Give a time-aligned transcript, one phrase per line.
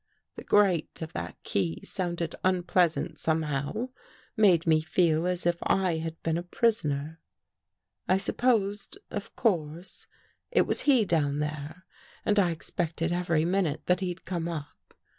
[0.35, 3.89] The grate of that key sounded unpleasant somehow,
[4.35, 7.19] made me feel as if I had been a prisoner.
[8.07, 10.07] I sup posed, of course,
[10.49, 11.85] it was he down there
[12.25, 14.95] and I ex pected every minute that he'd come up.